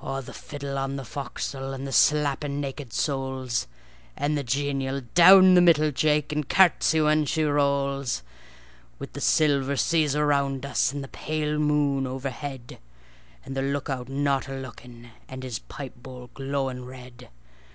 [0.00, 0.22] O!
[0.22, 3.66] the fiddle on the fo'c's'le, and the slapping naked soles,
[4.16, 8.22] And the genial' Down the middle Jake, and curtsey when she rolls!' A BALLAD OF
[8.22, 12.78] JOHN SILVER 73 With the silver seas around us and the pale moon overhead,
[13.44, 17.28] And .the look out not a looking and his pipe bowl glowing red.